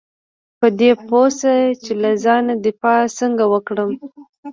په 0.59 0.67
دې 0.79 0.91
پوه 1.07 1.25
شه 1.37 1.53
چې 1.83 1.91
له 2.01 2.11
ځان 2.23 2.45
دفاع 2.65 3.01
څنګه 3.19 3.43
وکړم. 3.53 3.91